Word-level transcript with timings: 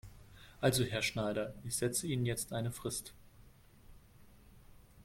Also 0.61 0.83
Herr 0.83 1.03
Schneider, 1.03 1.53
ich 1.63 1.75
setze 1.77 2.07
Ihnen 2.07 2.25
jetzt 2.25 2.53
eine 2.53 2.71
Frist. 2.71 3.13